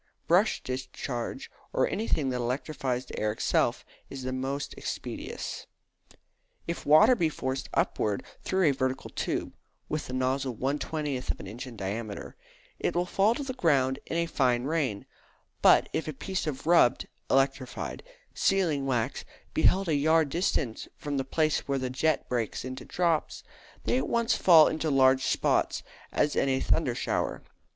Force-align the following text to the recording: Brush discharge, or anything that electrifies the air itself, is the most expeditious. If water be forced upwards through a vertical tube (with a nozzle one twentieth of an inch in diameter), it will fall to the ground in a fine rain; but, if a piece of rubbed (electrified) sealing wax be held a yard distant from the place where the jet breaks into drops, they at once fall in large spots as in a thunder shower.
Brush 0.25 0.63
discharge, 0.63 1.51
or 1.71 1.87
anything 1.87 2.29
that 2.31 2.37
electrifies 2.37 3.05
the 3.05 3.19
air 3.19 3.31
itself, 3.31 3.85
is 4.09 4.23
the 4.23 4.33
most 4.33 4.73
expeditious. 4.75 5.67
If 6.65 6.87
water 6.87 7.15
be 7.15 7.29
forced 7.29 7.69
upwards 7.75 8.25
through 8.41 8.65
a 8.67 8.71
vertical 8.71 9.11
tube 9.11 9.53
(with 9.89 10.09
a 10.09 10.13
nozzle 10.13 10.55
one 10.55 10.79
twentieth 10.79 11.29
of 11.29 11.39
an 11.39 11.45
inch 11.45 11.67
in 11.67 11.77
diameter), 11.77 12.35
it 12.79 12.95
will 12.95 13.05
fall 13.05 13.35
to 13.35 13.43
the 13.43 13.53
ground 13.53 13.99
in 14.07 14.17
a 14.17 14.25
fine 14.25 14.63
rain; 14.63 15.05
but, 15.61 15.87
if 15.93 16.07
a 16.07 16.13
piece 16.13 16.47
of 16.47 16.65
rubbed 16.65 17.07
(electrified) 17.29 18.01
sealing 18.33 18.87
wax 18.87 19.23
be 19.53 19.61
held 19.61 19.87
a 19.87 19.93
yard 19.93 20.29
distant 20.29 20.87
from 20.97 21.17
the 21.17 21.23
place 21.23 21.67
where 21.67 21.77
the 21.77 21.91
jet 21.91 22.27
breaks 22.27 22.65
into 22.65 22.83
drops, 22.85 23.43
they 23.83 23.99
at 23.99 24.09
once 24.09 24.35
fall 24.35 24.67
in 24.67 24.79
large 24.79 25.21
spots 25.23 25.83
as 26.11 26.35
in 26.35 26.49
a 26.49 26.59
thunder 26.59 26.95
shower. 26.95 27.43